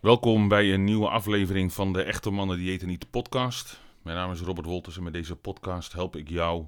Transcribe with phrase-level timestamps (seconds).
[0.00, 3.80] Welkom bij een nieuwe aflevering van de Echte Mannen Diëten Niet podcast.
[4.02, 6.66] Mijn naam is Robert Wolters en met deze podcast help ik jou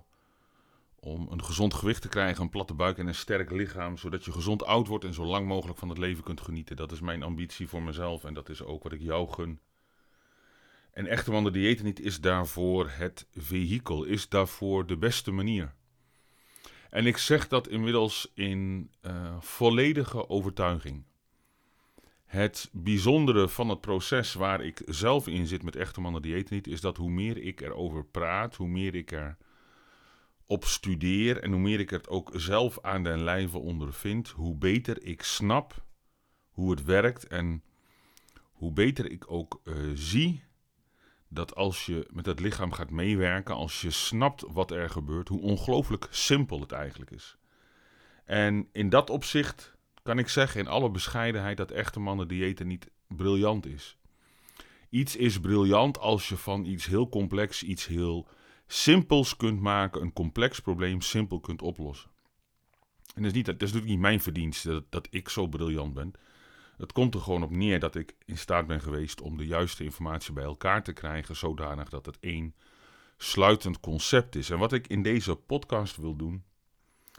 [1.01, 4.33] om een gezond gewicht te krijgen, een platte buik en een sterk lichaam, zodat je
[4.33, 6.76] gezond oud wordt en zo lang mogelijk van het leven kunt genieten.
[6.76, 9.60] Dat is mijn ambitie voor mezelf en dat is ook wat ik jou gun.
[10.92, 15.74] En Echte Mannen Diëten Niet is daarvoor het vehikel, is daarvoor de beste manier.
[16.91, 21.05] En ik zeg dat inmiddels in uh, volledige overtuiging.
[22.33, 26.66] Het bijzondere van het proces waar ik zelf in zit met echte mannen diëten niet,
[26.66, 29.37] is dat hoe meer ik erover praat, hoe meer ik er
[30.47, 35.02] op studeer en hoe meer ik het ook zelf aan den lijve ondervind, hoe beter
[35.02, 35.84] ik snap
[36.51, 37.62] hoe het werkt en
[38.52, 40.45] hoe beter ik ook uh, zie
[41.29, 45.41] dat als je met het lichaam gaat meewerken, als je snapt wat er gebeurt, hoe
[45.41, 47.37] ongelooflijk simpel het eigenlijk is.
[48.24, 52.91] En in dat opzicht kan ik zeggen in alle bescheidenheid dat echte mannen diëten niet
[53.09, 53.97] briljant is.
[54.91, 58.29] Iets is briljant als je van iets heel complex iets heel
[58.66, 62.10] simpels kunt maken, een complex probleem simpel kunt oplossen.
[63.15, 66.12] En dat is, niet, dat natuurlijk niet mijn verdienste dat, dat ik zo briljant ben.
[66.77, 69.84] Het komt er gewoon op neer dat ik in staat ben geweest om de juiste
[69.84, 72.55] informatie bij elkaar te krijgen, zodanig dat het één
[73.16, 74.50] sluitend concept is.
[74.50, 76.44] En wat ik in deze podcast wil doen,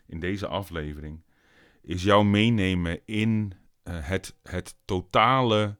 [0.05, 1.23] in deze aflevering,
[1.83, 3.53] is jou meenemen in
[3.83, 5.77] uh, het, het totale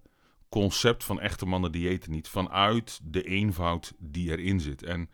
[0.49, 2.27] concept van echte mannen diëten niet.
[2.27, 4.83] Vanuit de eenvoud die erin zit.
[4.83, 5.09] En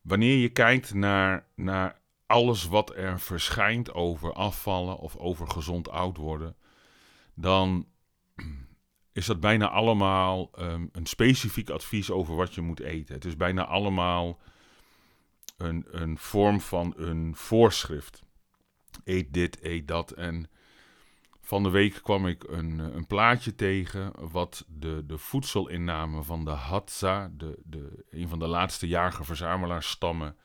[0.00, 6.16] wanneer je kijkt naar, naar alles wat er verschijnt over afvallen of over gezond oud
[6.16, 6.56] worden,
[7.34, 7.86] dan
[9.12, 13.14] is dat bijna allemaal um, een specifiek advies over wat je moet eten.
[13.14, 14.40] Het is bijna allemaal
[15.56, 18.24] een, een vorm van een voorschrift
[19.04, 20.10] eet dit, eet dat.
[20.10, 20.48] En
[21.40, 26.44] van de week kwam ik een, eh, een plaatje tegen wat de, de voedselinname van
[26.44, 30.36] de Hadza, de, de, een van de laatste jager-verzamelaarsstammen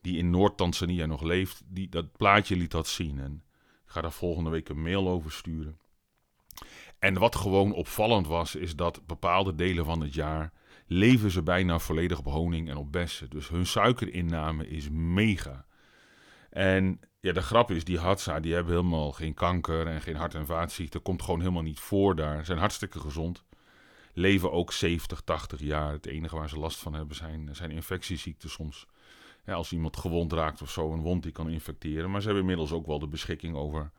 [0.00, 3.18] die in Noord-Tanzania nog leeft, die, dat plaatje liet dat zien.
[3.18, 3.42] En
[3.84, 5.78] ik ga daar volgende week een mail over sturen.
[6.98, 10.52] En wat gewoon opvallend was, is dat bepaalde delen van het jaar
[10.86, 13.30] leven ze bijna volledig op honing en op bessen.
[13.30, 15.66] Dus hun suikerinname is mega.
[16.50, 20.34] En ja, de grap is, die Hadza, die hebben helemaal geen kanker en geen hart-
[20.34, 21.02] en vaatziekten.
[21.02, 22.44] Komt gewoon helemaal niet voor daar.
[22.44, 23.44] Zijn hartstikke gezond.
[24.12, 25.92] Leven ook 70, 80 jaar.
[25.92, 28.86] Het enige waar ze last van hebben zijn, zijn infectieziekten soms.
[29.46, 32.10] Ja, als iemand gewond raakt of zo, een wond die kan infecteren.
[32.10, 33.90] Maar ze hebben inmiddels ook wel de beschikking over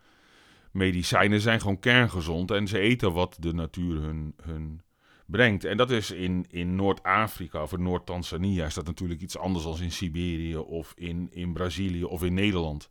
[0.71, 1.37] medicijnen.
[1.37, 4.81] Ze zijn gewoon kerngezond en ze eten wat de natuur hun, hun
[5.25, 5.63] brengt.
[5.63, 9.81] En dat is in, in Noord-Afrika of in Noord-Tanzania is dat natuurlijk iets anders dan
[9.81, 12.89] in Siberië of in, in Brazilië of in Nederland.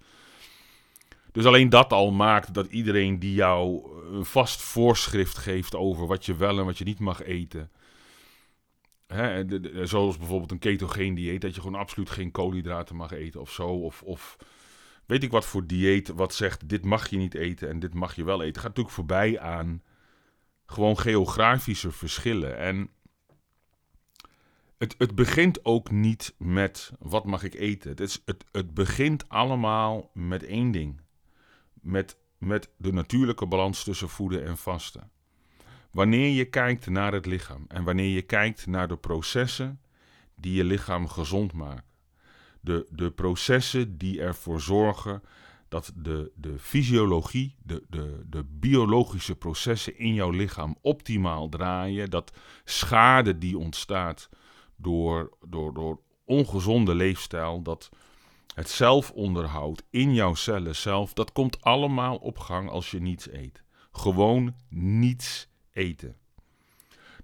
[1.34, 6.26] Dus alleen dat al maakt dat iedereen die jou een vast voorschrift geeft over wat
[6.26, 7.70] je wel en wat je niet mag eten.
[9.06, 9.44] Hè,
[9.86, 13.66] zoals bijvoorbeeld een ketogeen dieet, dat je gewoon absoluut geen koolhydraten mag eten of zo.
[13.66, 14.36] Of, of
[15.06, 18.16] weet ik wat voor dieet wat zegt dit mag je niet eten en dit mag
[18.16, 18.60] je wel eten.
[18.60, 19.82] Gaat natuurlijk voorbij aan
[20.66, 22.58] gewoon geografische verschillen.
[22.58, 22.90] En
[24.78, 27.90] het, het begint ook niet met wat mag ik eten.
[27.90, 31.02] Het, is, het, het begint allemaal met één ding.
[31.84, 35.10] Met, met de natuurlijke balans tussen voeden en vasten.
[35.90, 39.80] Wanneer je kijkt naar het lichaam en wanneer je kijkt naar de processen
[40.36, 41.84] die je lichaam gezond maken.
[42.60, 45.22] De, de processen die ervoor zorgen
[45.68, 52.10] dat de, de fysiologie, de, de, de biologische processen in jouw lichaam optimaal draaien.
[52.10, 52.32] Dat
[52.64, 54.28] schade die ontstaat
[54.76, 57.90] door, door, door ongezonde leefstijl, dat
[58.54, 63.62] het zelfonderhoud in jouw cellen zelf, dat komt allemaal op gang als je niets eet.
[63.92, 66.16] Gewoon niets eten.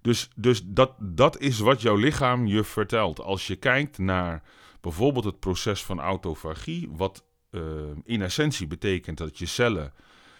[0.00, 3.20] Dus, dus dat, dat is wat jouw lichaam je vertelt.
[3.20, 4.42] Als je kijkt naar
[4.80, 7.62] bijvoorbeeld het proces van autofagie, wat uh,
[8.04, 9.92] in essentie betekent dat je cellen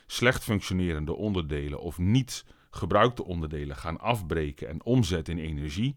[0.07, 5.97] slecht functionerende onderdelen of niet gebruikte onderdelen gaan afbreken en omzetten in energie.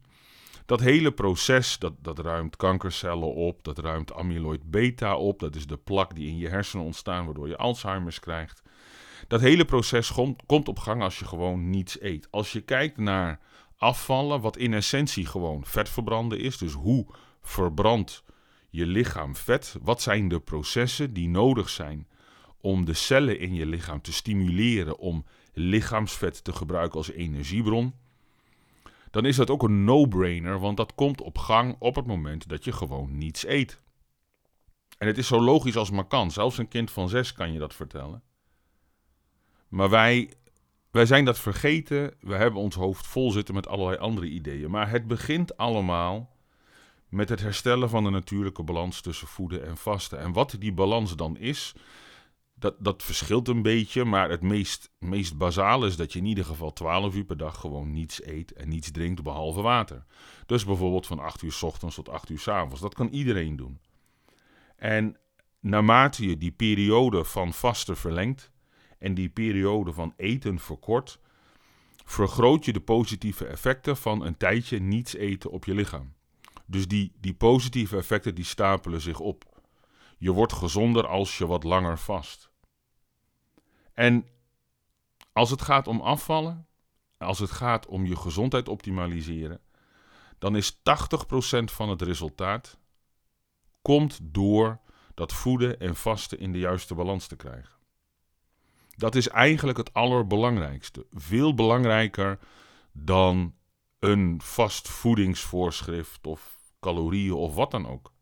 [0.66, 5.68] Dat hele proces, dat, dat ruimt kankercellen op, dat ruimt amyloid beta op, dat is
[5.68, 8.62] de plak die in je hersenen ontstaan waardoor je Alzheimer's krijgt.
[9.28, 12.28] Dat hele proces komt, komt op gang als je gewoon niets eet.
[12.32, 13.40] Als je kijkt naar
[13.78, 17.06] afvallen, wat in essentie gewoon vetverbranden is, dus hoe
[17.42, 18.24] verbrandt
[18.70, 19.76] je lichaam vet?
[19.82, 22.08] Wat zijn de processen die nodig zijn
[22.62, 27.94] om de cellen in je lichaam te stimuleren om lichaamsvet te gebruiken als energiebron?
[29.14, 32.64] Dan is dat ook een no-brainer, want dat komt op gang op het moment dat
[32.64, 33.82] je gewoon niets eet.
[34.98, 36.32] En het is zo logisch als maar kan.
[36.32, 38.24] Zelfs een kind van zes kan je dat vertellen.
[39.68, 40.34] Maar wij
[40.92, 42.14] wij zijn dat vergeten.
[42.20, 44.72] We hebben ons hoofd vol zitten met allerlei andere ideeën.
[44.72, 46.36] Maar het begint allemaal
[47.10, 50.20] met het herstellen van de natuurlijke balans tussen voeden en vasten.
[50.20, 51.74] En wat die balans dan is,
[52.64, 54.06] dat, dat verschilt een beetje.
[54.06, 55.34] Maar het meest, meest
[55.82, 58.92] is dat je in ieder geval 12 uur per dag gewoon niets eet en niets
[58.92, 60.06] drinkt behalve water.
[60.46, 62.82] Dus bijvoorbeeld van 8 uur s ochtends tot 8 uur s avonds.
[62.82, 63.80] Dat kan iedereen doen.
[64.76, 65.18] En
[65.60, 68.52] naarmate je die periode van vasten verlengt
[69.00, 71.20] en die periode van eten verkort,
[72.06, 76.14] vergroot je de positieve effecten van een tijdje niets eten op je lichaam.
[76.66, 79.62] Dus die, die positieve effecten die stapelen zich op.
[80.18, 82.52] Je wordt gezonder als je wat langer vast.
[83.94, 84.28] En
[85.34, 86.68] als het gaat om afvallen,
[87.18, 89.62] als het gaat om je gezondheid optimaliseren,
[90.40, 90.80] dan is 80%
[91.64, 92.78] van het resultaat
[93.82, 94.80] komt door
[95.14, 97.76] dat voeden en vasten in de juiste balans te krijgen.
[98.96, 101.06] Dat is eigenlijk het allerbelangrijkste.
[101.12, 102.40] Veel belangrijker
[102.92, 103.56] dan
[104.00, 108.14] een vast voedingsvoorschrift of calorieën of wat dan ook.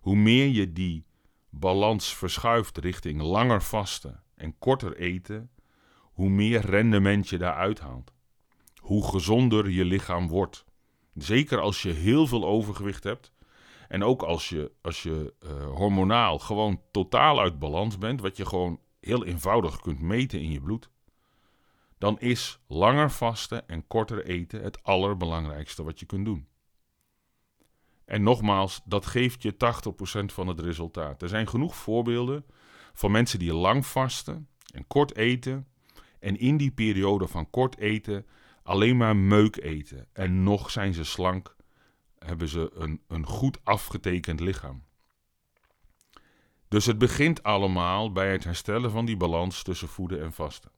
[0.00, 1.06] Hoe meer je die
[1.48, 5.50] balans verschuift richting langer vasten en korter eten,
[6.02, 8.12] hoe meer rendement je daaruit haalt.
[8.76, 10.64] Hoe gezonder je lichaam wordt.
[11.14, 13.32] Zeker als je heel veel overgewicht hebt.
[13.88, 18.46] En ook als je, als je uh, hormonaal gewoon totaal uit balans bent, wat je
[18.46, 20.90] gewoon heel eenvoudig kunt meten in je bloed,
[21.98, 26.46] dan is langer vasten en korter eten het allerbelangrijkste wat je kunt doen.
[28.04, 29.56] En nogmaals, dat geeft je 80%
[30.24, 31.22] van het resultaat.
[31.22, 32.44] Er zijn genoeg voorbeelden
[32.92, 35.66] van mensen die lang vasten en kort eten.
[36.18, 38.26] En in die periode van kort eten
[38.62, 40.06] alleen maar meuk eten.
[40.12, 41.56] En nog zijn ze slank,
[42.18, 44.82] hebben ze een, een goed afgetekend lichaam.
[46.68, 50.70] Dus het begint allemaal bij het herstellen van die balans tussen voeden en vasten.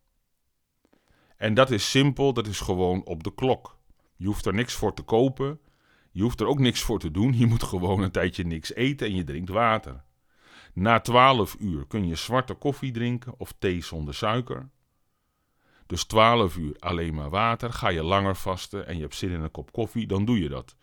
[1.37, 3.79] En dat is simpel, dat is gewoon op de klok.
[4.17, 5.61] Je hoeft er niks voor te kopen.
[6.11, 7.33] Je hoeft er ook niks voor te doen.
[7.39, 10.05] Je moet gewoon een tijdje niks eten en je drinkt water.
[10.75, 14.71] Na 12 uur kun je zwarte koffie drinken of thee zonder suiker.
[15.87, 17.73] Dus 12 uur alleen maar water.
[17.73, 20.49] Ga je langer vasten en je hebt zin in een kop koffie, dan doe je
[20.49, 20.77] dat.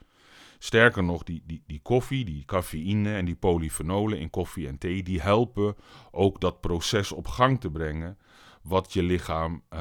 [0.59, 5.03] Sterker nog, die, die, die koffie, die cafeïne en die polyfenolen in koffie en thee,
[5.03, 5.75] die helpen
[6.11, 8.17] ook dat proces op gang te brengen
[8.61, 9.79] wat je lichaam uh,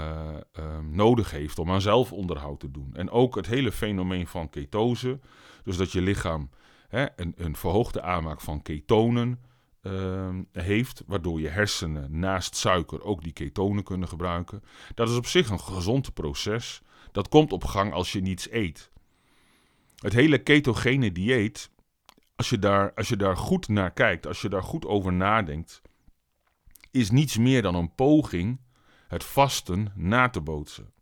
[0.58, 2.90] uh, nodig heeft om aan zelfonderhoud te doen.
[2.94, 5.20] En ook het hele fenomeen van ketose,
[5.64, 6.50] dus dat je lichaam
[6.88, 9.40] hè, een, een verhoogde aanmaak van ketonen
[9.82, 14.62] uh, heeft, waardoor je hersenen naast suiker ook die ketonen kunnen gebruiken.
[14.94, 16.82] Dat is op zich een gezond proces.
[17.12, 18.90] Dat komt op gang als je niets eet.
[19.96, 21.70] Het hele ketogene dieet,
[22.36, 25.82] als je, daar, als je daar goed naar kijkt, als je daar goed over nadenkt,
[26.90, 28.60] is niets meer dan een poging
[29.08, 30.92] het vasten na te bootsen.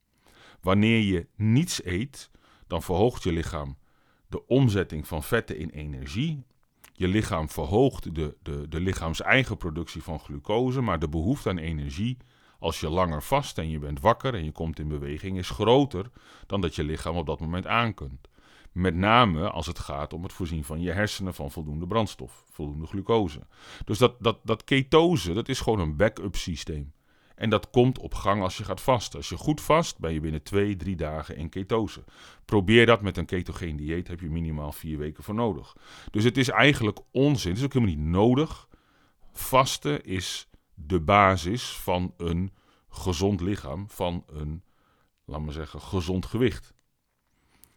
[0.60, 2.30] Wanneer je niets eet,
[2.66, 3.78] dan verhoogt je lichaam
[4.28, 6.44] de omzetting van vetten in energie.
[6.99, 12.17] Je lichaam verhoogt de, de, de lichaams-eigen productie van glucose, maar de behoefte aan energie
[12.59, 16.11] als je langer vast en je bent wakker en je komt in beweging is groter
[16.47, 18.29] dan dat je lichaam op dat moment aankunt.
[18.73, 22.87] Met name als het gaat om het voorzien van je hersenen van voldoende brandstof, voldoende
[22.87, 23.47] glucose.
[23.85, 26.93] Dus dat, dat, dat ketose, dat is gewoon een backup systeem.
[27.38, 29.19] En dat komt op gang als je gaat vasten.
[29.19, 32.04] Als je goed vast, ben je binnen twee, drie dagen in ketose.
[32.45, 35.76] Probeer dat met een ketogeen dieet, heb je minimaal vier weken voor nodig.
[36.11, 38.68] Dus het is eigenlijk onzin, het is ook helemaal niet nodig.
[39.33, 42.52] Vasten is de basis van een
[42.88, 44.62] gezond lichaam, van een,
[45.25, 46.75] laat maar zeggen, gezond gewicht.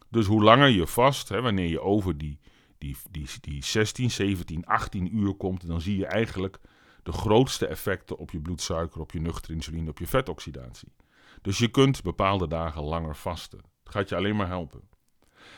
[0.10, 2.39] Dus hoe langer je vast, hè, wanneer je over die,
[2.77, 6.60] die, die, die 16, 17, 18 uur komt, dan zie je eigenlijk
[7.03, 10.93] de grootste effecten op je bloedsuiker, op je nuchtere insuline, op je vetoxidatie.
[11.41, 13.60] Dus je kunt bepaalde dagen langer vasten.
[13.84, 14.81] Het gaat je alleen maar helpen.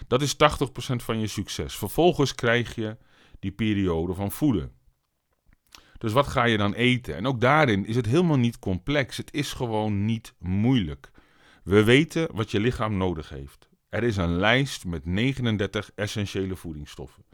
[0.07, 0.37] Dat is 80%
[0.95, 1.75] van je succes.
[1.75, 2.97] Vervolgens krijg je
[3.39, 4.71] die periode van voeden.
[5.97, 7.15] Dus wat ga je dan eten?
[7.15, 9.17] En ook daarin is het helemaal niet complex.
[9.17, 11.11] Het is gewoon niet moeilijk.
[11.63, 13.69] We weten wat je lichaam nodig heeft.
[13.89, 17.25] Er is een lijst met 39 essentiële voedingsstoffen.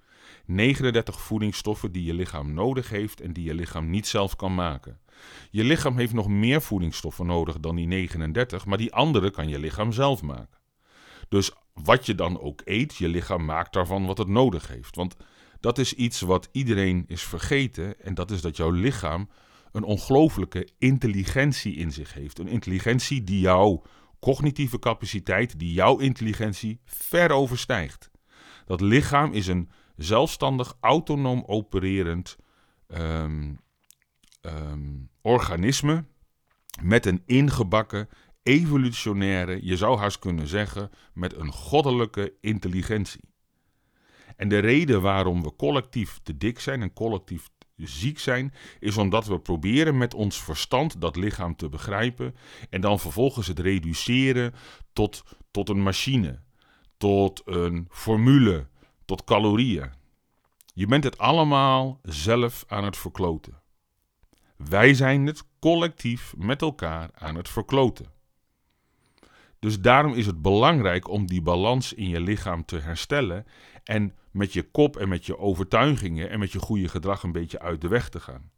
[0.50, 5.00] 39 voedingsstoffen die je lichaam nodig heeft en die je lichaam niet zelf kan maken.
[5.52, 9.60] Je lichaam heeft nog meer voedingsstoffen nodig dan die 39, maar die andere kan je
[9.60, 10.60] lichaam zelf maken.
[11.30, 14.96] Dus wat je dan ook eet, je lichaam maakt daarvan wat het nodig heeft.
[14.96, 15.16] Want
[15.60, 19.30] dat is iets wat iedereen is vergeten en dat is dat jouw lichaam
[19.72, 22.40] een ongelooflijke intelligentie in zich heeft.
[22.40, 23.84] Een intelligentie die jouw
[24.20, 28.12] cognitieve capaciteit, die jouw intelligentie ver overstijgt.
[28.66, 29.70] Dat lichaam is een
[30.04, 32.38] zelfstandig, autonoom opererend
[32.88, 33.60] um,
[34.42, 36.06] um, organisme
[36.82, 38.10] met een ingebakken
[38.44, 43.30] evolutionaire, je zou haast kunnen zeggen, met een goddelijke intelligentie.
[44.36, 49.26] En de reden waarom we collectief te dik zijn en collectief ziek zijn, is omdat
[49.26, 52.36] we proberen met ons verstand dat lichaam te begrijpen
[52.70, 54.54] en dan vervolgens het reduceren
[54.94, 56.40] tot, tot een machine,
[56.98, 58.68] tot een formule,
[59.10, 59.90] tot calorieën.
[60.74, 63.62] Je bent het allemaal zelf aan het verkloten.
[64.56, 68.06] Wij zijn het collectief met elkaar aan het verkloten.
[69.60, 73.46] Dus daarom is het belangrijk om die balans in je lichaam te herstellen
[73.84, 77.60] en met je kop en met je overtuigingen en met je goede gedrag een beetje
[77.60, 78.52] uit de weg te gaan.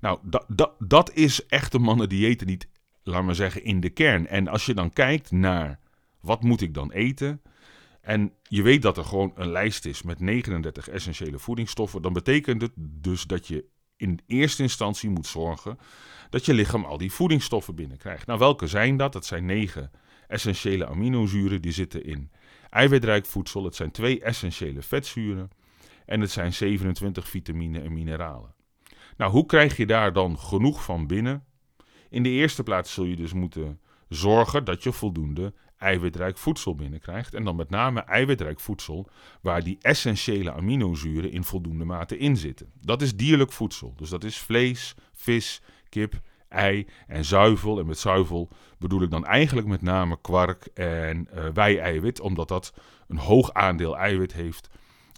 [0.00, 2.68] Nou, dat, dat, dat is echte mannen diëten niet,
[3.02, 4.26] laat maar zeggen, in de kern.
[4.26, 5.78] En als je dan kijkt naar
[6.20, 7.42] wat moet ik dan eten,
[8.06, 12.62] en je weet dat er gewoon een lijst is met 39 essentiële voedingsstoffen, dan betekent
[12.62, 13.64] het dus dat je
[13.96, 15.78] in eerste instantie moet zorgen
[16.30, 18.26] dat je lichaam al die voedingsstoffen binnenkrijgt.
[18.26, 19.12] Nou, welke zijn dat?
[19.12, 19.90] Dat zijn negen
[20.28, 22.30] essentiële aminozuren die zitten in
[22.70, 23.64] eiwitrijk voedsel.
[23.64, 25.50] Het zijn twee essentiële vetzuren
[26.04, 28.54] en het zijn 27 vitamine en mineralen.
[29.16, 31.44] Nou, hoe krijg je daar dan genoeg van binnen?
[32.10, 37.34] In de eerste plaats zul je dus moeten zorgen dat je voldoende eiwitrijk voedsel binnenkrijgt.
[37.34, 39.08] En dan met name eiwitrijk voedsel
[39.40, 42.70] waar die essentiële aminozuren in voldoende mate in zitten.
[42.80, 43.94] Dat is dierlijk voedsel.
[43.96, 47.78] Dus dat is vlees, vis, kip, ei en zuivel.
[47.78, 52.74] En met zuivel bedoel ik dan eigenlijk met name kwark en uh, wei-eiwit, omdat dat
[53.08, 54.68] een hoog aandeel eiwit heeft.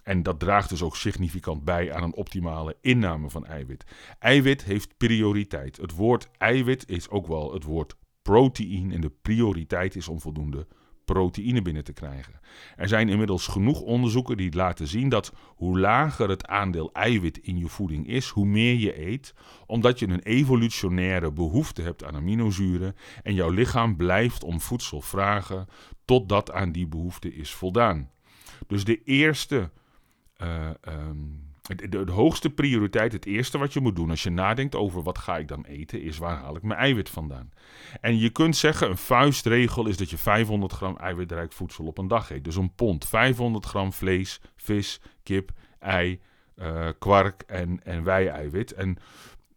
[0.03, 3.85] En dat draagt dus ook significant bij aan een optimale inname van eiwit.
[4.19, 5.77] Eiwit heeft prioriteit.
[5.77, 7.97] Het woord eiwit is ook wel het woord
[8.29, 10.67] proteïne en de prioriteit is om voldoende
[11.05, 12.41] proteïne binnen te krijgen.
[12.77, 17.59] Er zijn inmiddels genoeg onderzoeken die laten zien dat hoe lager het aandeel eiwit in
[17.59, 19.35] je voeding is, hoe meer je eet,
[19.67, 25.67] omdat je een evolutionaire behoefte hebt aan aminozuren en jouw lichaam blijft om voedsel vragen
[26.05, 28.11] totdat aan die behoefte is voldaan.
[28.67, 29.71] Dus de eerste
[30.43, 30.71] uh,
[31.77, 35.19] de, de, hoogste prioriteit, het eerste wat je moet doen als je nadenkt over wat
[35.19, 37.53] ga ik dan eten, is waar haal ik mijn eiwit vandaan.
[38.01, 42.09] En je kunt zeggen, een vuistregel is dat je 500 gram eiwitrijk voedsel op een
[42.09, 42.45] dag eet.
[42.45, 46.21] Dus een pond, 500 gram vlees, vis, kip, ei,
[46.57, 48.73] uh, kwark en, en wei-eiwit.
[48.73, 48.99] En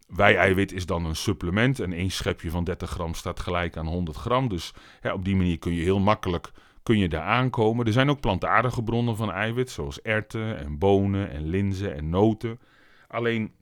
[0.06, 4.16] wei-eiwit is dan een supplement en één schepje van 30 gram staat gelijk aan 100
[4.16, 4.48] gram.
[4.48, 4.72] Dus
[5.12, 6.50] op die manier kun je heel makkelijk
[6.82, 7.86] kun je daar aankomen.
[7.86, 12.60] Er zijn ook plantaardige bronnen van eiwit, zoals erwten en bonen en linzen en noten.
[13.08, 13.52] Alleen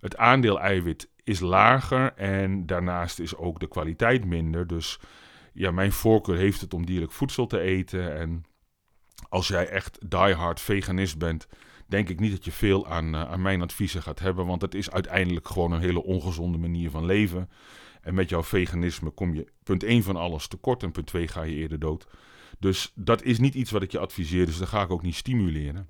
[0.00, 4.66] het aandeel eiwit is lager en daarnaast is ook de kwaliteit minder.
[4.66, 5.00] Dus
[5.52, 8.16] ja, mijn voorkeur heeft het om dierlijk voedsel te eten.
[8.16, 8.44] En
[9.28, 11.48] als jij echt diehard veganist bent,
[11.86, 14.46] denk ik niet dat je veel aan, uh, aan mijn adviezen gaat hebben.
[14.46, 17.50] Want het is uiteindelijk gewoon een hele ongezonde manier van leven.
[18.00, 21.42] En met jouw veganisme kom je punt 1 van alles tekort en punt 2 ga
[21.42, 22.06] je eerder dood.
[22.58, 25.14] Dus dat is niet iets wat ik je adviseer, dus dat ga ik ook niet
[25.14, 25.88] stimuleren.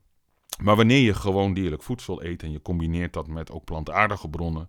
[0.63, 4.69] Maar wanneer je gewoon dierlijk voedsel eet en je combineert dat met ook plantaardige bronnen.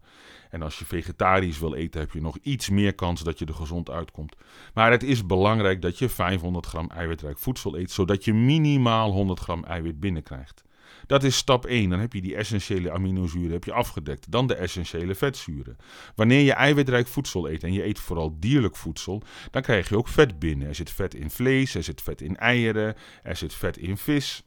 [0.50, 3.54] En als je vegetarisch wil eten, heb je nog iets meer kans dat je er
[3.54, 4.36] gezond uitkomt.
[4.74, 9.40] Maar het is belangrijk dat je 500 gram eiwitrijk voedsel eet, zodat je minimaal 100
[9.40, 10.64] gram eiwit binnenkrijgt.
[11.10, 11.90] Dat is stap 1.
[11.90, 14.32] Dan heb je die essentiële aminozuren heb je afgedekt.
[14.32, 15.78] Dan de essentiële vetzuren.
[16.16, 20.08] Wanneer je eiwitrijk voedsel eet en je eet vooral dierlijk voedsel, dan krijg je ook
[20.08, 20.68] vet binnen.
[20.68, 24.44] Er zit vet in vlees, er zit vet in eieren, er zit vet in vis.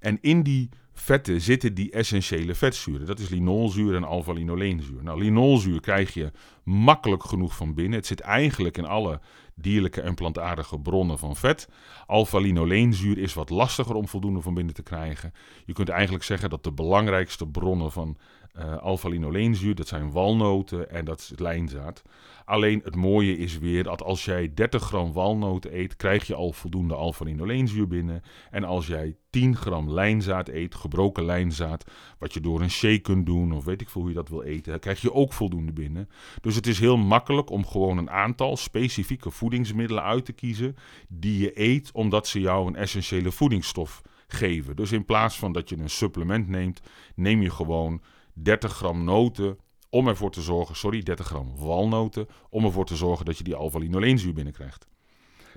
[0.00, 3.06] En in die vetten zitten die essentiële vetzuren.
[3.06, 5.02] Dat is linolzuur en alpha-linoleenzuur.
[5.02, 6.32] Nou, linolzuur krijg je
[6.64, 7.98] makkelijk genoeg van binnen.
[7.98, 9.20] Het zit eigenlijk in alle
[9.60, 11.68] dierlijke en plantaardige bronnen van vet.
[12.06, 15.32] Alpha-linoleenzuur is wat lastiger om voldoende van binnen te krijgen.
[15.64, 18.16] Je kunt eigenlijk zeggen dat de belangrijkste bronnen van
[18.58, 22.02] uh, dat zijn walnoten en dat is lijnzaad.
[22.46, 26.52] Alleen het mooie is weer dat als jij 30 gram walnoten eet, krijg je al
[26.52, 28.22] voldoende alpha-linoleenzuur binnen.
[28.50, 31.84] En als jij 10 gram lijnzaad eet, gebroken lijnzaad,
[32.18, 34.42] wat je door een shake kunt doen of weet ik veel hoe je dat wil
[34.42, 36.08] eten, krijg je ook voldoende binnen.
[36.40, 40.76] Dus het is heel makkelijk om gewoon een aantal specifieke voedingsmiddelen uit te kiezen
[41.08, 44.76] die je eet omdat ze jou een essentiële voedingsstof geven.
[44.76, 46.80] Dus in plaats van dat je een supplement neemt,
[47.14, 48.02] neem je gewoon
[48.38, 49.58] 30 gram noten
[49.90, 53.54] om ervoor te zorgen, sorry, 30 gram walnoten, om ervoor te zorgen dat je die
[53.54, 54.86] alpha-linoleenzuur binnenkrijgt.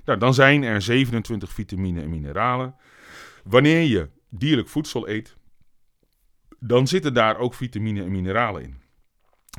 [0.04, 2.74] Nou, dan zijn er 27 vitamine en mineralen.
[3.44, 5.36] Wanneer je dierlijk voedsel eet,
[6.58, 8.78] dan zitten daar ook vitamine en mineralen in.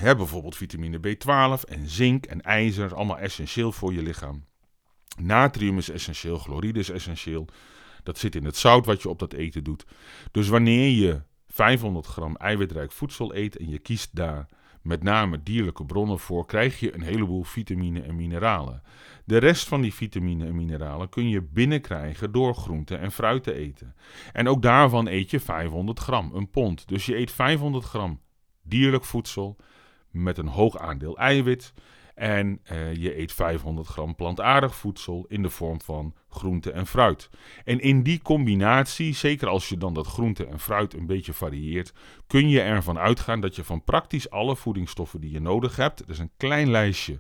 [0.02, 4.46] Bijvoorbeeld vitamine B12 en zink en ijzer, allemaal essentieel voor je lichaam.
[5.20, 7.48] Natrium is essentieel, chloride is essentieel.
[8.04, 9.86] Dat zit in het zout wat je op dat eten doet.
[10.32, 11.22] Dus wanneer je
[11.54, 14.48] 500 gram eiwitrijk voedsel eet en je kiest daar
[14.82, 18.82] met name dierlijke bronnen voor, krijg je een heleboel vitamine en mineralen.
[19.26, 23.54] De rest van die vitamine en mineralen kun je binnenkrijgen door groenten en fruit te
[23.54, 23.96] eten.
[24.34, 26.88] En ook daarvan eet je 500 gram, een pond.
[26.88, 28.20] Dus je eet 500 gram
[28.62, 29.58] dierlijk voedsel
[30.10, 31.74] met een hoog aandeel eiwit.
[32.16, 37.30] En uh, je eet 500 gram plantaardig voedsel in de vorm van groente en fruit.
[37.66, 41.94] En in die combinatie, zeker als je dan dat groente en fruit een beetje varieert,
[42.28, 46.10] kun je ervan uitgaan dat je van praktisch alle voedingsstoffen die je nodig hebt, er
[46.10, 47.20] is een klein lijstje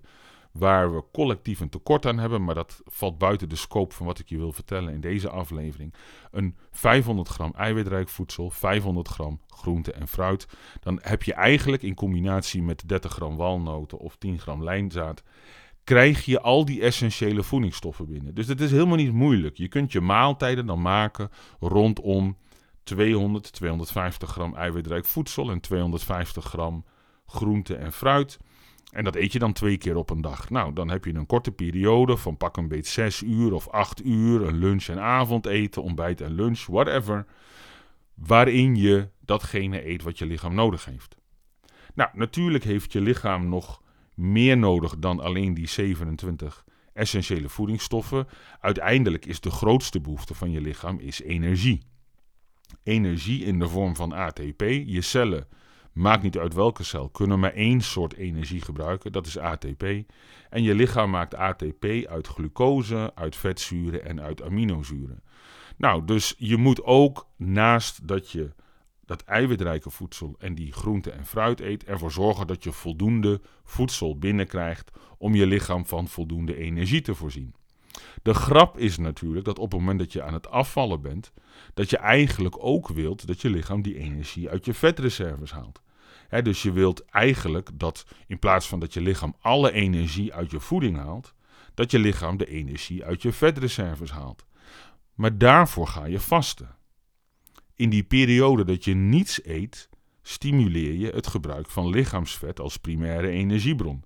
[0.51, 4.20] waar we collectief een tekort aan hebben, maar dat valt buiten de scope van wat
[4.20, 5.93] ik je wil vertellen in deze aflevering.
[6.31, 10.48] Een 500 gram eiwitrijk voedsel, 500 gram groente en fruit.
[10.79, 15.24] Dan heb je eigenlijk in combinatie met 30 gram walnoten of 10 gram lijnzaad,
[15.84, 18.36] krijg je al die essentiële voedingsstoffen binnen.
[18.36, 19.58] Dus het is helemaal niet moeilijk.
[19.58, 21.29] Je kunt je maaltijden dan maken
[21.60, 22.38] rondom
[22.84, 26.86] 200, 250 gram eiwitrijk voedsel en 250 gram
[27.25, 28.39] groente en fruit.
[28.91, 30.50] En dat eet je dan twee keer op een dag.
[30.50, 34.05] Nou, dan heb je een korte periode van pak een beetje zes uur of acht
[34.05, 34.48] uur.
[34.48, 37.25] Een lunch- en avondeten, ontbijt en lunch, whatever.
[38.13, 41.15] Waarin je datgene eet wat je lichaam nodig heeft.
[41.93, 43.81] Nou, natuurlijk heeft je lichaam nog
[44.15, 48.27] meer nodig dan alleen die 27 essentiële voedingsstoffen.
[48.60, 51.81] Uiteindelijk is de grootste behoefte van je lichaam is energie.
[52.83, 54.62] Energie in de vorm van ATP.
[54.86, 55.48] Je cellen
[55.93, 59.83] Maakt niet uit welke cel, kunnen maar één soort energie gebruiken, dat is ATP.
[60.50, 65.24] En je lichaam maakt ATP uit glucose, uit vetzuren en uit aminozuren.
[65.77, 68.53] Nou, dus je moet ook naast dat je
[69.05, 74.17] dat eiwitrijke voedsel en die groente en fruit eet, ervoor zorgen dat je voldoende voedsel
[74.17, 77.53] binnenkrijgt om je lichaam van voldoende energie te voorzien.
[78.22, 81.31] De grap is natuurlijk dat op het moment dat je aan het afvallen bent,
[81.74, 85.81] dat je eigenlijk ook wilt dat je lichaam die energie uit je vetreserves haalt.
[86.43, 90.60] dus je wilt eigenlijk dat in plaats van dat je lichaam alle energie uit je
[90.60, 91.34] voeding haalt,
[91.74, 94.46] dat je lichaam de energie uit je vetreserves haalt.
[95.13, 96.76] Maar daarvoor ga je vasten.
[97.76, 99.89] In die periode dat je niets eet,
[100.21, 104.04] stimuleer je het gebruik van lichaamsvet als primaire energiebron.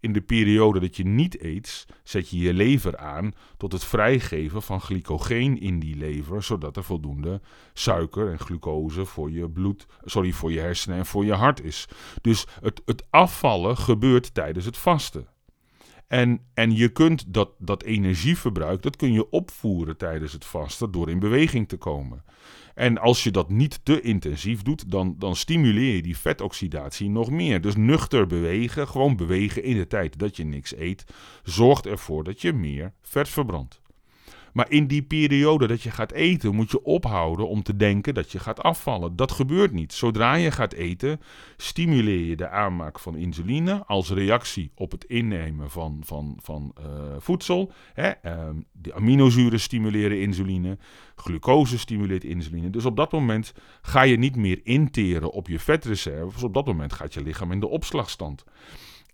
[0.00, 4.62] In de periode dat je niet eet, zet je je lever aan tot het vrijgeven
[4.62, 7.40] van glycogeen in die lever, zodat er voldoende
[7.72, 11.88] suiker en glucose voor je bloed, sorry, voor je hersenen en voor je hart is.
[12.20, 15.26] Dus het, het afvallen gebeurt tijdens het vasten.
[16.06, 21.10] En, en je kunt dat, dat energieverbruik, dat kun je opvoeren tijdens het vasten door
[21.10, 22.24] in beweging te komen.
[22.78, 27.30] En als je dat niet te intensief doet, dan, dan stimuleer je die vetoxidatie nog
[27.30, 27.60] meer.
[27.60, 31.04] Dus nuchter bewegen, gewoon bewegen in de tijd dat je niks eet,
[31.42, 33.80] zorgt ervoor dat je meer vet verbrandt.
[34.58, 38.32] Maar in die periode dat je gaat eten, moet je ophouden om te denken dat
[38.32, 39.16] je gaat afvallen.
[39.16, 39.92] Dat gebeurt niet.
[39.92, 41.20] Zodra je gaat eten,
[41.56, 46.86] stimuleer je de aanmaak van insuline als reactie op het innemen van, van, van uh,
[47.18, 47.72] voedsel.
[47.94, 48.12] Hè?
[48.22, 50.78] Uh, de aminozuren stimuleren insuline,
[51.14, 52.70] glucose stimuleert insuline.
[52.70, 56.42] Dus op dat moment ga je niet meer interen op je vetreserves.
[56.42, 58.44] Op dat moment gaat je lichaam in de opslagstand.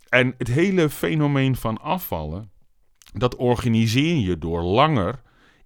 [0.08, 2.50] En het hele fenomeen van afvallen
[3.12, 5.22] dat organiseer je door langer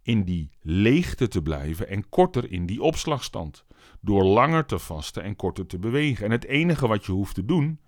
[0.08, 3.64] in die leegte te blijven en korter in die opslagstand.
[4.00, 6.24] Door langer te vasten en korter te bewegen.
[6.24, 7.80] En het enige wat je hoeft te doen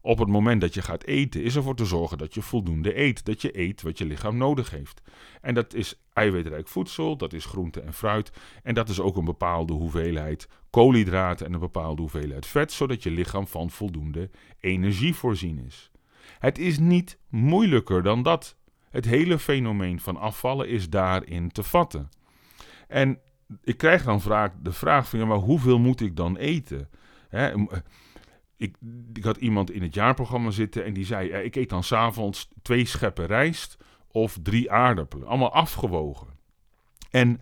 [0.00, 3.24] op het moment dat je gaat eten, is ervoor te zorgen dat je voldoende eet.
[3.24, 5.02] Dat je eet wat je lichaam nodig heeft.
[5.40, 8.32] En dat is eiwitrijk voedsel, dat is groente en fruit.
[8.62, 13.10] En dat is ook een bepaalde hoeveelheid koolhydraten en een bepaalde hoeveelheid vet, zodat je
[13.10, 15.90] lichaam van voldoende energie voorzien is.
[16.38, 18.56] Het is niet moeilijker dan dat.
[18.94, 22.08] Het hele fenomeen van afvallen is daarin te vatten.
[22.88, 23.18] En
[23.62, 26.88] ik krijg dan vaak de vraag van, maar hoeveel moet ik dan eten?
[27.28, 27.52] Hè,
[28.56, 28.76] ik,
[29.12, 32.86] ik, had iemand in het jaarprogramma zitten en die zei, ik eet dan s'avonds twee
[32.86, 33.76] scheppen rijst
[34.10, 35.26] of drie aardappelen.
[35.26, 36.28] Allemaal afgewogen.
[37.10, 37.40] En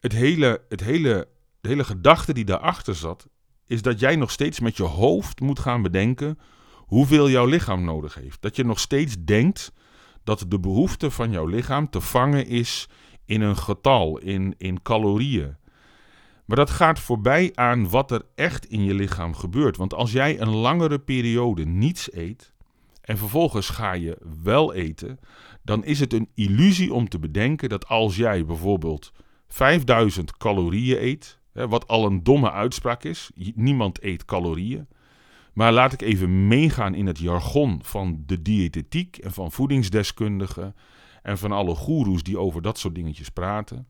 [0.00, 1.28] het hele, het hele,
[1.60, 3.28] de hele gedachte die daarachter zat,
[3.66, 6.38] is dat jij nog steeds met je hoofd moet gaan bedenken
[6.76, 8.42] hoeveel jouw lichaam nodig heeft.
[8.42, 9.72] Dat je nog steeds denkt
[10.24, 12.88] dat de behoefte van jouw lichaam te vangen is
[13.24, 15.56] in een getal, in, in calorieën.
[16.44, 19.76] Maar dat gaat voorbij aan wat er echt in je lichaam gebeurt.
[19.76, 22.52] Want als jij een langere periode niets eet
[23.00, 25.18] en vervolgens ga je wel eten,
[25.62, 29.12] dan is het een illusie om te bedenken dat als jij bijvoorbeeld
[29.48, 34.88] 5000 calorieën eet, wat al een domme uitspraak is, niemand eet calorieën,
[35.52, 40.74] maar laat ik even meegaan in het jargon van de diëtetiek en van voedingsdeskundigen
[41.22, 43.88] en van alle goeroes die over dat soort dingetjes praten.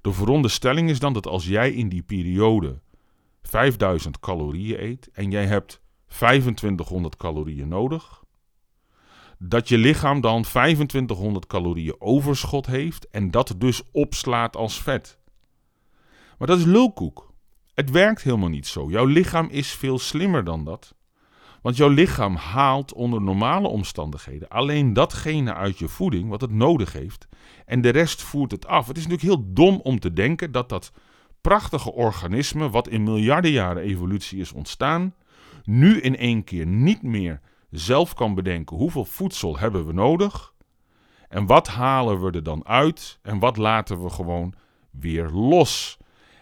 [0.00, 2.80] De veronderstelling is dan dat als jij in die periode
[3.42, 8.24] 5000 calorieën eet en jij hebt 2500 calorieën nodig.
[9.38, 15.18] Dat je lichaam dan 2500 calorieën overschot heeft en dat dus opslaat als vet.
[16.38, 17.29] Maar dat is lulkoek.
[17.80, 18.90] Het werkt helemaal niet zo.
[18.90, 20.94] Jouw lichaam is veel slimmer dan dat.
[21.62, 26.92] Want jouw lichaam haalt onder normale omstandigheden alleen datgene uit je voeding wat het nodig
[26.92, 27.28] heeft.
[27.66, 28.86] En de rest voert het af.
[28.86, 30.92] Het is natuurlijk heel dom om te denken dat dat
[31.40, 35.14] prachtige organisme, wat in miljarden jaren evolutie is ontstaan,
[35.64, 37.40] nu in één keer niet meer
[37.70, 40.54] zelf kan bedenken hoeveel voedsel hebben we nodig.
[41.28, 44.54] En wat halen we er dan uit en wat laten we gewoon
[44.90, 45.98] weer los.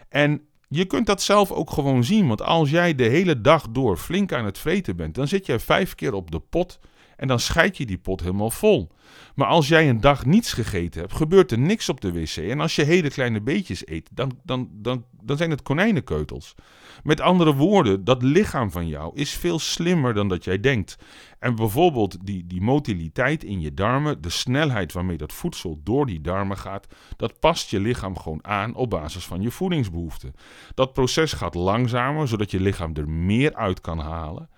[0.08, 3.96] En je kunt dat zelf ook gewoon zien, want als jij de hele dag door
[3.96, 6.78] flink aan het vreten bent, dan zit jij vijf keer op de pot
[7.18, 8.90] en dan scheid je die pot helemaal vol.
[9.34, 12.36] Maar als jij een dag niets gegeten hebt, gebeurt er niks op de wc.
[12.36, 16.54] En als je hele kleine beetjes eet, dan, dan, dan, dan zijn het konijnenkeutels.
[17.02, 20.98] Met andere woorden, dat lichaam van jou is veel slimmer dan dat jij denkt.
[21.38, 26.20] En bijvoorbeeld die, die motiliteit in je darmen, de snelheid waarmee dat voedsel door die
[26.20, 30.34] darmen gaat, dat past je lichaam gewoon aan op basis van je voedingsbehoeften.
[30.74, 34.48] Dat proces gaat langzamer, zodat je lichaam er meer uit kan halen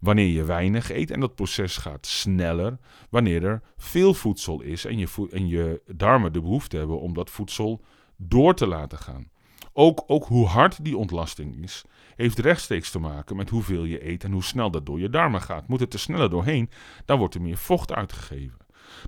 [0.00, 1.10] wanneer je weinig eet.
[1.10, 2.78] En dat proces gaat sneller
[3.10, 7.30] wanneer er veel voedsel is en je, en je darmen de behoefte hebben om dat
[7.30, 7.80] voedsel
[8.16, 9.30] door te laten gaan.
[9.72, 11.84] Ook, ook hoe hard die ontlasting is,
[12.16, 15.42] heeft rechtstreeks te maken met hoeveel je eet en hoe snel dat door je darmen
[15.42, 15.68] gaat.
[15.68, 16.70] Moet het er sneller doorheen,
[17.04, 18.58] dan wordt er meer vocht uitgegeven.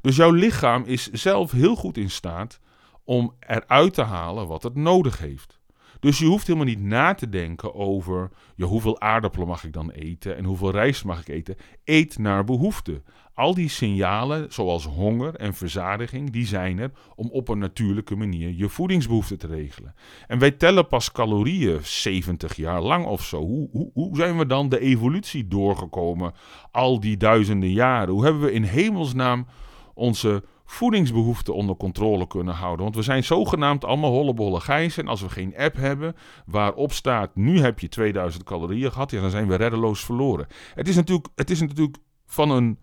[0.01, 2.61] Dus jouw lichaam is zelf heel goed in staat
[3.05, 5.61] om eruit te halen wat het nodig heeft.
[6.03, 9.91] Dus je hoeft helemaal niet na te denken over ja, hoeveel aardappelen mag ik dan
[9.91, 11.57] eten en hoeveel rijst mag ik eten.
[11.85, 13.03] Eet naar behoefte.
[13.35, 18.55] Al die signalen, zoals honger en verzadiging, die zijn er om op een natuurlijke manier
[18.57, 19.95] je voedingsbehoeften te regelen.
[20.27, 23.41] En wij tellen pas calorieën 70 jaar lang of zo.
[23.41, 26.33] Hoe, hoe, hoe zijn we dan de evolutie doorgekomen
[26.71, 28.15] al die duizenden jaren?
[28.15, 29.47] Hoe hebben we in hemelsnaam
[29.95, 32.83] onze voedingsbehoeften onder controle kunnen houden.
[32.83, 35.03] Want we zijn zogenaamd allemaal hollebolle gijzen.
[35.03, 37.37] En als we geen app hebben waarop staat...
[37.37, 39.11] nu heb je 2000 calorieën gehad...
[39.11, 40.47] Ja, dan zijn we reddeloos verloren.
[40.75, 41.97] Het is natuurlijk, het is natuurlijk
[42.27, 42.79] van, een,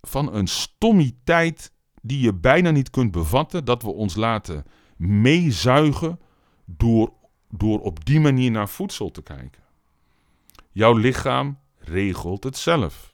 [0.00, 3.64] van een stommiteit die je bijna niet kunt bevatten...
[3.64, 4.64] dat we ons laten
[4.96, 6.20] meezuigen
[6.64, 7.12] door,
[7.50, 9.62] door op die manier naar voedsel te kijken.
[10.70, 13.13] Jouw lichaam regelt het zelf.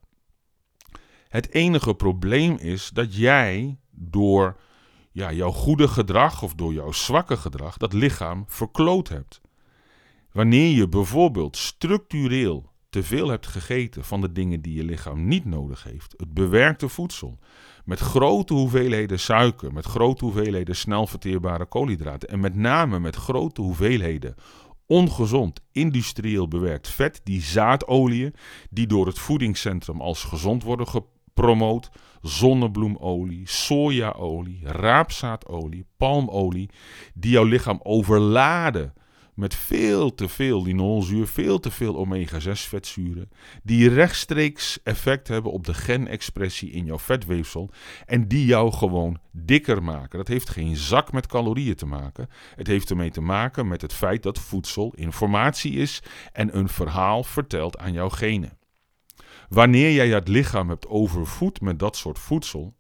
[1.31, 4.61] Het enige probleem is dat jij door
[5.13, 9.41] ja, jouw goede gedrag of door jouw zwakke gedrag dat lichaam verkloot hebt.
[10.33, 15.45] Wanneer je bijvoorbeeld structureel te veel hebt gegeten van de dingen die je lichaam niet
[15.45, 17.39] nodig heeft, het bewerkte voedsel,
[17.85, 23.61] met grote hoeveelheden suiker, met grote hoeveelheden snel verteerbare koolhydraten en met name met grote
[23.61, 24.35] hoeveelheden
[24.87, 28.35] ongezond, industrieel bewerkt vet, die zaadolieën,
[28.71, 30.87] die door het voedingscentrum als gezond worden
[31.41, 31.91] promoot
[32.23, 36.71] zonnebloemolie, sojaolie, raapzaadolie, palmolie,
[37.15, 38.93] die jouw lichaam overladen
[39.35, 43.31] met veel te veel linolzuur, veel te veel omega-6 vetzuren,
[43.63, 47.71] die rechtstreeks effect hebben op de genexpressie in jouw vetweefsel
[48.07, 50.19] en die jou gewoon dikker maken.
[50.19, 52.29] Dat heeft geen zak met calorieën te maken.
[52.57, 57.23] Het heeft ermee te maken met het feit dat voedsel informatie is en een verhaal
[57.23, 58.60] vertelt aan jouw genen.
[59.51, 62.75] Wanneer jij het lichaam hebt overvoed met dat soort voedsel,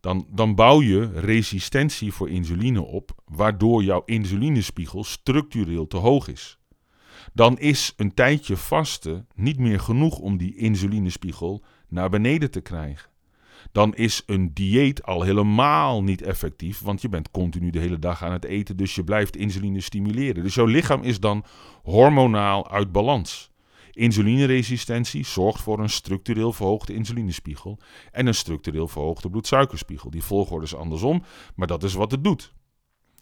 [0.00, 6.58] dan, dan bouw je resistentie voor insuline op, waardoor jouw insulinespiegel structureel te hoog is.
[7.32, 13.10] Dan is een tijdje vasten niet meer genoeg om die insulinespiegel naar beneden te krijgen.
[13.72, 18.22] Dan is een dieet al helemaal niet effectief, want je bent continu de hele dag
[18.22, 20.42] aan het eten, dus je blijft insuline stimuleren.
[20.42, 21.44] Dus jouw lichaam is dan
[21.82, 23.51] hormonaal uit balans.
[23.92, 27.78] Insulineresistentie zorgt voor een structureel verhoogde insulinespiegel
[28.10, 30.10] en een structureel verhoogde bloedsuikerspiegel.
[30.10, 31.22] Die volgorde is andersom,
[31.54, 32.52] maar dat is wat het doet.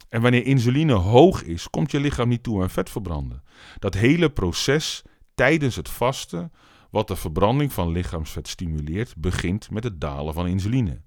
[0.09, 3.43] En wanneer insuline hoog is, komt je lichaam niet toe aan vet verbranden.
[3.79, 5.03] Dat hele proces
[5.35, 6.53] tijdens het vasten,
[6.91, 11.01] wat de verbranding van lichaamsvet stimuleert, begint met het dalen van insuline.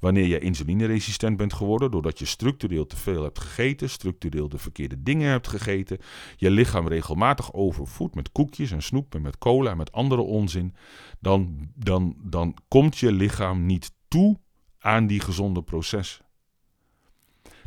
[0.00, 5.02] Wanneer je insulineresistent bent geworden doordat je structureel te veel hebt gegeten, structureel de verkeerde
[5.02, 5.98] dingen hebt gegeten,
[6.36, 10.74] je lichaam regelmatig overvoedt met koekjes en snoep en met cola en met andere onzin,
[11.18, 14.38] dan, dan, dan komt je lichaam niet toe
[14.78, 16.24] aan die gezonde processen.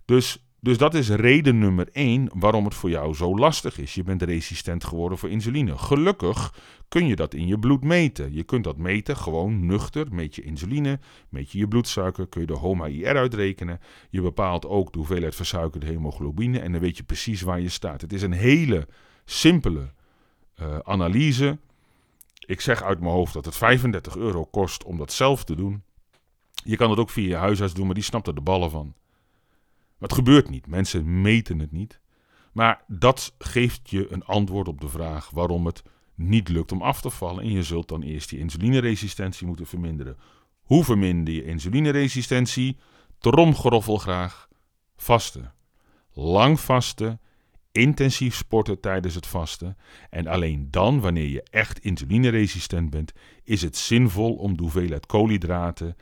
[0.05, 3.93] Dus dus dat is reden nummer één waarom het voor jou zo lastig is.
[3.93, 5.77] Je bent resistent geworden voor insuline.
[5.77, 6.53] Gelukkig
[6.87, 8.33] kun je dat in je bloed meten.
[8.33, 10.07] Je kunt dat meten gewoon nuchter.
[10.11, 10.99] Meet je insuline,
[11.29, 13.79] meet je je bloedsuiker, kun je de HOMA-IR uitrekenen.
[14.09, 18.01] Je bepaalt ook de hoeveelheid versuikerde hemoglobine en dan weet je precies waar je staat.
[18.01, 18.87] Het is een hele
[19.25, 19.91] simpele
[20.61, 21.59] uh, analyse
[22.45, 25.83] Ik zeg uit mijn hoofd dat het 35 euro kost om dat zelf te doen.
[26.63, 28.93] Je kan het ook via je huisarts doen, maar die snapt er de ballen van.
[30.03, 30.67] Het gebeurt niet.
[30.67, 31.99] Mensen meten het niet.
[32.53, 35.83] Maar dat geeft je een antwoord op de vraag waarom het
[36.15, 37.43] niet lukt om af te vallen.
[37.43, 40.17] En je zult dan eerst die insulineresistentie moeten verminderen.
[40.61, 42.77] Hoe verminder je insulineresistentie?
[43.17, 44.47] Tromgeroffel graag.
[44.95, 45.53] Vasten.
[46.13, 47.19] Lang vasten.
[47.71, 49.77] Intensief sporten tijdens het vasten.
[50.09, 53.13] En alleen dan, wanneer je echt insulineresistent bent,
[53.43, 55.95] is het zinvol om de hoeveelheid koolhydraten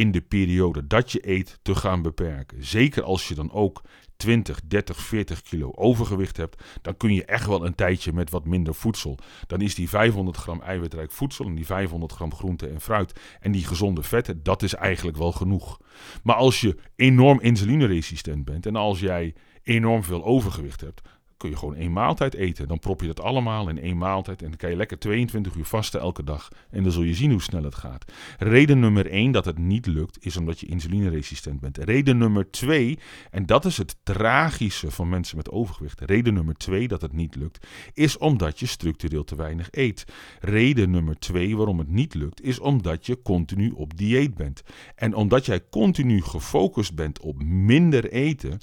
[0.00, 2.64] in de periode dat je eet te gaan beperken.
[2.64, 3.82] Zeker als je dan ook
[4.16, 8.44] 20, 30, 40 kilo overgewicht hebt, dan kun je echt wel een tijdje met wat
[8.44, 9.18] minder voedsel.
[9.46, 13.52] Dan is die 500 gram eiwitrijk voedsel en die 500 gram groente en fruit en
[13.52, 15.80] die gezonde vetten, dat is eigenlijk wel genoeg.
[16.22, 21.00] Maar als je enorm insulineresistent bent en als jij enorm veel overgewicht hebt,
[21.40, 22.68] kun je gewoon één maaltijd eten.
[22.68, 25.64] Dan prop je dat allemaal in één maaltijd en dan kan je lekker 22 uur
[25.64, 26.48] vasten elke dag.
[26.70, 28.12] En dan zul je zien hoe snel het gaat.
[28.38, 31.78] Reden nummer 1 dat het niet lukt, is omdat je insulineresistent bent.
[31.78, 32.98] Reden nummer 2,
[33.30, 36.00] en dat is het tragische van mensen met overgewicht.
[36.00, 40.04] Reden nummer 2 dat het niet lukt, is omdat je structureel te weinig eet.
[40.40, 44.62] Reden nummer 2 waarom het niet lukt, is omdat je continu op dieet bent.
[44.94, 48.58] En omdat jij continu gefocust bent op minder eten,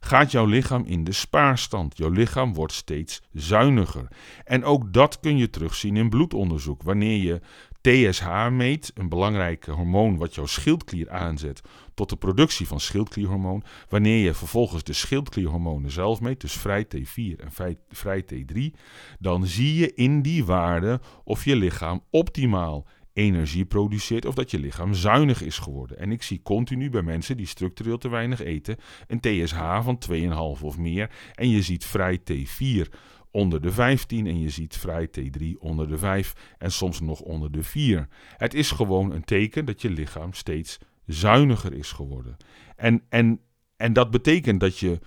[0.00, 1.96] gaat jouw lichaam in de spaarstand.
[1.96, 4.08] Jouw lichaam wordt steeds zuiniger.
[4.44, 6.82] En ook dat kun je terugzien in bloedonderzoek.
[6.82, 7.40] Wanneer je
[7.82, 11.60] TSH meet, een belangrijk hormoon wat jouw schildklier aanzet
[11.94, 13.64] tot de productie van schildklierhormoon.
[13.88, 18.78] Wanneer je vervolgens de schildklierhormonen zelf meet, dus vrij T4 en vrij T3,
[19.18, 24.58] dan zie je in die waarde of je lichaam optimaal energie produceert of dat je
[24.58, 25.98] lichaam zuinig is geworden.
[25.98, 30.62] En ik zie continu bij mensen die structureel te weinig eten een TSH van 2,5
[30.62, 31.10] of meer.
[31.34, 32.88] En je ziet vrij T4
[33.30, 37.52] onder de 15 en je ziet vrij T3 onder de 5 en soms nog onder
[37.52, 38.08] de 4.
[38.36, 42.36] Het is gewoon een teken dat je lichaam steeds zuiniger is geworden.
[42.76, 43.40] En, en,
[43.76, 44.98] en dat betekent dat je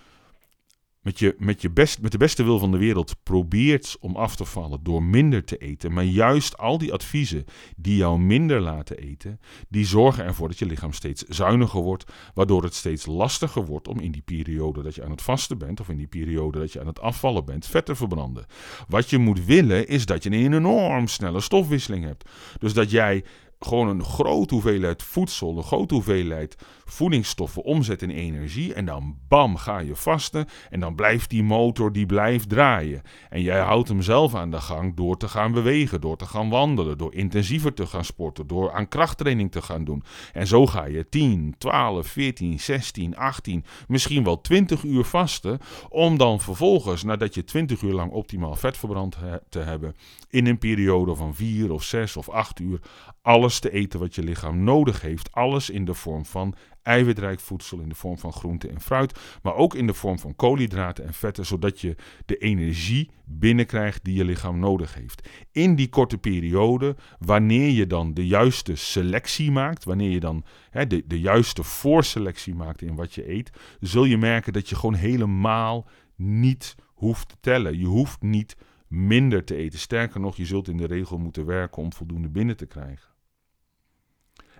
[1.05, 4.35] met, je, met, je best, met de beste wil van de wereld probeert om af
[4.35, 5.93] te vallen door minder te eten.
[5.93, 9.39] Maar juist al die adviezen die jou minder laten eten,
[9.69, 12.03] die zorgen ervoor dat je lichaam steeds zuiniger wordt.
[12.33, 15.79] Waardoor het steeds lastiger wordt om in die periode dat je aan het vasten bent,
[15.79, 18.45] of in die periode dat je aan het afvallen bent, vet te verbranden.
[18.87, 22.29] Wat je moet willen is dat je een enorm snelle stofwisseling hebt.
[22.59, 23.23] Dus dat jij
[23.59, 28.73] gewoon een grote hoeveelheid voedsel, een grote hoeveelheid voedingsstoffen omzet in energie.
[28.73, 30.47] En dan bam, ga je vasten.
[30.69, 33.01] En dan blijft die motor, die blijft draaien.
[33.29, 36.49] En jij houdt hem zelf aan de gang door te gaan bewegen, door te gaan
[36.49, 40.03] wandelen, door intensiever te gaan sporten, door aan krachttraining te gaan doen.
[40.33, 45.59] En zo ga je 10, 12, 14, 16, 18, misschien wel 20 uur vasten.
[45.89, 49.17] Om dan vervolgens, nadat je 20 uur lang optimaal vet verbrand
[49.49, 49.95] te hebben,
[50.29, 52.79] in een periode van 4 of 6 of 8 uur
[53.21, 55.31] alles te eten wat je lichaam nodig heeft.
[55.31, 59.55] Alles in de vorm van eiwitrijk voedsel, in de vorm van groente en fruit, maar
[59.55, 61.95] ook in de vorm van koolhydraten en vetten, zodat je
[62.25, 65.29] de energie binnenkrijgt die je lichaam nodig heeft.
[65.51, 70.87] In die korte periode, wanneer je dan de juiste selectie maakt, wanneer je dan hè,
[70.87, 74.95] de, de juiste voorselectie maakt in wat je eet, zul je merken dat je gewoon
[74.95, 77.77] helemaal niet hoeft te tellen.
[77.79, 78.55] Je hoeft niet
[78.87, 79.79] minder te eten.
[79.79, 83.09] Sterker nog, je zult in de regel moeten werken om voldoende binnen te krijgen.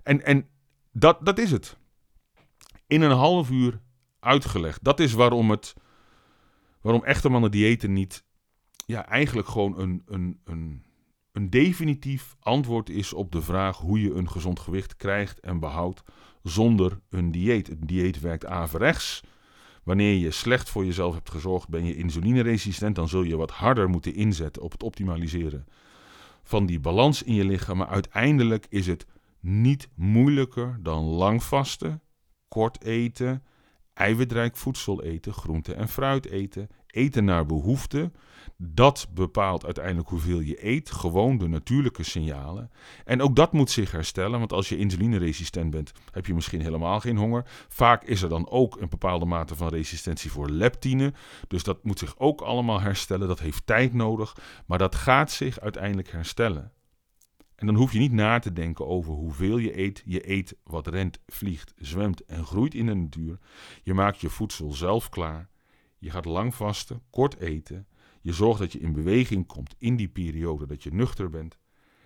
[0.03, 0.47] En, en
[0.91, 1.77] dat, dat is het.
[2.95, 3.81] In een half uur
[4.19, 4.83] uitgelegd.
[4.83, 5.73] Dat is waarom het.
[6.81, 8.23] Waarom echte mannen diëten niet.
[8.85, 10.85] Ja, eigenlijk gewoon een, een, een,
[11.31, 16.03] een definitief antwoord is op de vraag hoe je een gezond gewicht krijgt en behoudt
[16.43, 17.69] zonder een dieet.
[17.69, 19.21] Een dieet werkt averechts.
[19.83, 23.89] Wanneer je slecht voor jezelf hebt gezorgd, ben je insulineresistent, dan zul je wat harder
[23.89, 25.65] moeten inzetten op het optimaliseren
[26.43, 27.77] van die balans in je lichaam.
[27.77, 29.05] Maar uiteindelijk is het
[29.39, 32.01] niet moeilijker dan lang vasten,
[32.47, 33.43] kort eten,
[33.93, 38.11] eiwitrijk voedsel eten, groente en fruit eten, eten naar behoefte.
[38.57, 42.71] Dat bepaalt uiteindelijk hoeveel je eet, gewoon de natuurlijke signalen.
[43.05, 46.99] En ook dat moet zich herstellen, want als je insulineresistent bent, heb je misschien helemaal
[46.99, 47.43] geen honger.
[47.67, 51.13] Vaak is er dan ook een bepaalde mate van resistentie voor leptine.
[51.47, 53.27] Dus dat moet zich ook allemaal herstellen.
[53.27, 56.71] Dat heeft tijd nodig, maar dat gaat zich uiteindelijk herstellen.
[57.55, 60.01] En dan hoef je niet na te denken over hoeveel je eet.
[60.05, 63.39] Je eet wat rent, vliegt, zwemt en groeit in de natuur.
[63.83, 65.49] Je maakt je voedsel zelf klaar.
[65.97, 67.87] Je gaat lang vasten, kort eten.
[68.21, 71.57] Je zorgt dat je in beweging komt in die periode dat je nuchter bent.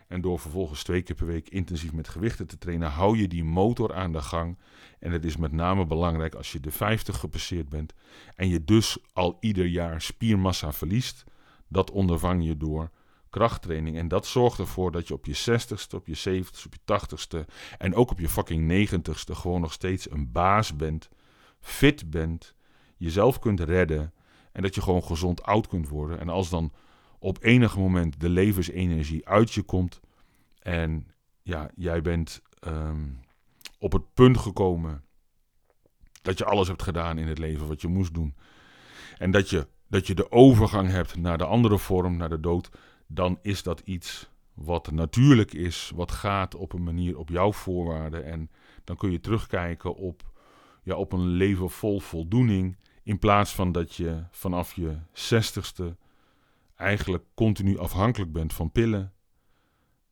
[0.07, 3.43] En door vervolgens twee keer per week intensief met gewichten te trainen, hou je die
[3.43, 4.57] motor aan de gang.
[4.99, 7.93] En het is met name belangrijk als je de 50 gepasseerd bent
[8.35, 11.23] en je dus al ieder jaar spiermassa verliest.
[11.67, 12.91] Dat ondervang je door
[13.29, 13.97] krachttraining.
[13.97, 17.53] En dat zorgt ervoor dat je op je 60ste, op je 70ste, op je 80ste
[17.77, 21.09] en ook op je fucking 90ste gewoon nog steeds een baas bent,
[21.59, 22.55] fit bent,
[22.97, 24.13] jezelf kunt redden
[24.51, 26.19] en dat je gewoon gezond oud kunt worden.
[26.19, 26.71] En als dan
[27.19, 29.99] op enig moment de levensenergie uit je komt
[30.59, 31.07] en
[31.41, 33.07] ja, jij bent ehm,
[33.79, 35.03] op het punt gekomen
[36.21, 38.35] dat je alles hebt gedaan in het leven wat je moest doen.
[39.17, 42.69] En dat je, dat je de overgang hebt naar de andere vorm, naar de dood.
[43.11, 48.25] Dan is dat iets wat natuurlijk is, wat gaat op een manier op jouw voorwaarden.
[48.25, 48.49] En
[48.83, 50.31] dan kun je terugkijken op,
[50.83, 52.77] ja, op een leven vol voldoening.
[53.03, 55.97] In plaats van dat je vanaf je zestigste
[56.75, 59.13] eigenlijk continu afhankelijk bent van pillen.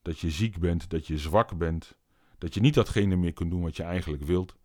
[0.01, 1.97] Dat je ziek bent, dat je zwak bent.
[2.37, 4.55] Dat je niet datgene meer kunt doen wat je eigenlijk wilt.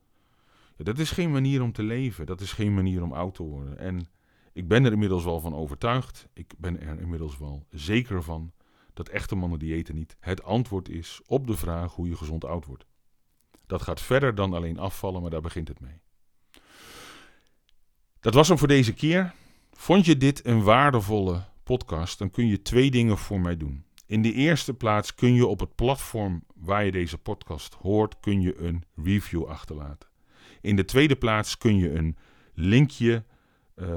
[0.76, 2.26] Dat is geen manier om te leven.
[2.26, 3.78] Dat is geen manier om oud te worden.
[3.78, 4.08] En
[4.52, 6.28] ik ben er inmiddels wel van overtuigd.
[6.32, 8.52] Ik ben er inmiddels wel zeker van
[8.92, 12.66] dat echte mannen diëten niet het antwoord is op de vraag hoe je gezond oud
[12.66, 12.86] wordt.
[13.66, 16.00] Dat gaat verder dan alleen afvallen, maar daar begint het mee.
[18.20, 19.34] Dat was hem voor deze keer.
[19.72, 23.84] Vond je dit een waardevolle podcast, dan kun je twee dingen voor mij doen.
[24.06, 28.40] In de eerste plaats kun je op het platform waar je deze podcast hoort, kun
[28.40, 30.08] je een review achterlaten.
[30.60, 32.16] In de tweede plaats kun je een
[32.54, 33.24] linkje
[33.76, 33.88] uh,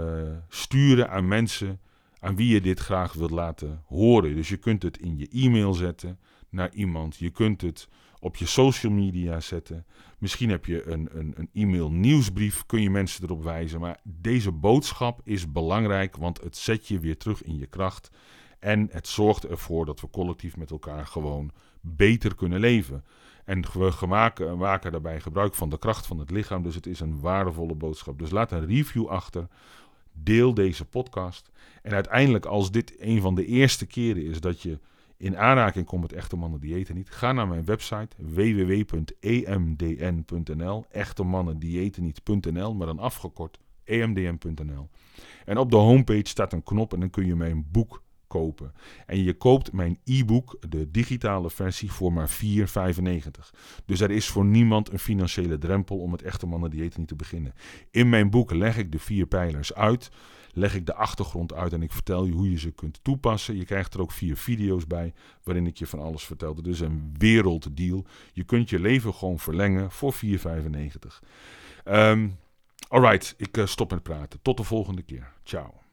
[0.47, 1.79] sturen aan mensen
[2.19, 4.35] aan wie je dit graag wilt laten horen.
[4.35, 7.17] Dus je kunt het in je e-mail zetten naar iemand.
[7.17, 7.87] Je kunt het
[8.19, 9.85] op je social media zetten.
[10.19, 13.79] Misschien heb je een, een, een e-mail nieuwsbrief, kun je mensen erop wijzen.
[13.79, 18.09] Maar deze boodschap is belangrijk, want het zet je weer terug in je kracht.
[18.59, 23.03] En het zorgt ervoor dat we collectief met elkaar gewoon beter kunnen leven.
[23.45, 26.63] En we maken, maken daarbij gebruik van de kracht van het lichaam.
[26.63, 28.19] Dus het is een waardevolle boodschap.
[28.19, 29.47] Dus laat een review achter.
[30.13, 31.51] Deel deze podcast.
[31.81, 34.79] En uiteindelijk, als dit een van de eerste keren is dat je
[35.17, 39.25] in aanraking komt met echte mannen diëten niet, ga naar mijn website www.emdn.nl.
[40.91, 44.89] Echte mannen diëten niet.nl, maar dan afgekort emdn.nl.
[45.45, 48.73] En op de homepage staat een knop en dan kun je mijn boek kopen.
[49.05, 53.49] En je koopt mijn e-book, de digitale versie, voor maar 4,95.
[53.85, 57.15] Dus er is voor niemand een financiële drempel om het echte mannen dieet niet te
[57.15, 57.53] beginnen.
[57.91, 60.11] In mijn boek leg ik de vier pijlers uit,
[60.53, 63.57] leg ik de achtergrond uit en ik vertel je hoe je ze kunt toepassen.
[63.57, 66.61] Je krijgt er ook vier video's bij waarin ik je van alles vertelde.
[66.61, 68.05] Dus een werelddeal.
[68.33, 70.19] Je kunt je leven gewoon verlengen voor 4,95.
[71.85, 72.37] Um,
[72.87, 74.39] alright, ik uh, stop met praten.
[74.41, 75.31] Tot de volgende keer.
[75.43, 75.84] Ciao.